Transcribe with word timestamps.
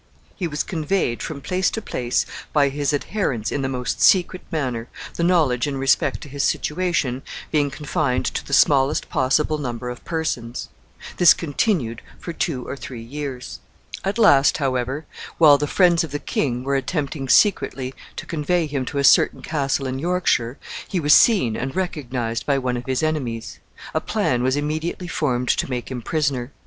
He 0.35 0.47
was 0.47 0.63
conveyed 0.63 1.21
from 1.21 1.41
place 1.41 1.69
to 1.69 1.79
place 1.79 2.25
by 2.51 2.69
his 2.69 2.91
adherents 2.91 3.51
in 3.51 3.61
the 3.61 3.69
most 3.69 4.01
secret 4.01 4.41
manner, 4.51 4.87
the 5.13 5.23
knowledge 5.23 5.67
in 5.67 5.77
respect 5.77 6.21
to 6.21 6.27
his 6.27 6.41
situation 6.43 7.21
being 7.51 7.69
confined 7.69 8.25
to 8.25 8.43
the 8.43 8.51
smallest 8.51 9.09
possible 9.09 9.59
number 9.59 9.91
of 9.91 10.03
persons. 10.03 10.69
This 11.17 11.35
continued 11.35 12.01
for 12.17 12.33
two 12.33 12.67
or 12.67 12.75
three 12.75 13.03
years. 13.03 13.59
At 14.03 14.17
last, 14.17 14.57
however, 14.57 15.05
while 15.37 15.59
the 15.59 15.67
friends 15.67 16.03
of 16.03 16.09
the 16.09 16.17
king 16.17 16.63
were 16.63 16.75
attempting 16.75 17.29
secretly 17.29 17.93
to 18.15 18.25
convey 18.25 18.65
him 18.65 18.85
to 18.85 18.97
a 18.97 19.03
certain 19.03 19.43
castle 19.43 19.85
in 19.85 19.99
Yorkshire, 19.99 20.57
he 20.87 20.99
was 20.99 21.13
seen 21.13 21.55
and 21.55 21.75
recognized 21.75 22.47
by 22.47 22.57
one 22.57 22.75
of 22.75 22.87
his 22.87 23.03
enemies. 23.03 23.59
A 23.93 24.01
plan 24.01 24.41
was 24.41 24.55
immediately 24.57 25.07
formed 25.07 25.49
to 25.49 25.69
make 25.69 25.91
him 25.91 26.01
prisoner. 26.01 26.51